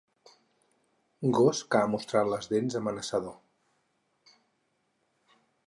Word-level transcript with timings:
Gos 1.39 1.59
que 1.75 1.81
ha 1.83 1.91
mostrat 1.91 2.31
les 2.33 2.49
dents 2.55 2.79
amenaçador. 2.81 4.35